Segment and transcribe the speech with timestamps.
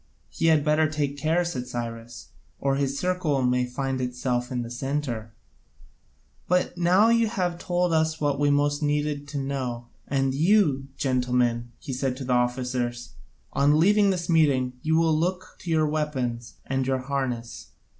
[0.31, 4.71] "He had better take care," said Cyrus, "or his circle may find itself in the
[4.71, 5.31] centre.
[6.47, 11.71] But now you have told us what we most needed to know, and you, gentlemen,"
[11.81, 13.13] said he to the officers,
[13.53, 17.67] "on leaving this meeting, you will look to your weapons and your harness.